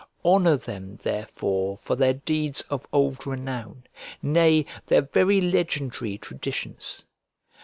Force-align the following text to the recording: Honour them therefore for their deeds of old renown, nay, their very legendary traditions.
Honour 0.25 0.57
them 0.57 0.95
therefore 1.03 1.77
for 1.77 1.95
their 1.95 2.15
deeds 2.15 2.61
of 2.71 2.87
old 2.91 3.27
renown, 3.27 3.83
nay, 4.23 4.65
their 4.87 5.03
very 5.03 5.39
legendary 5.39 6.17
traditions. 6.17 7.03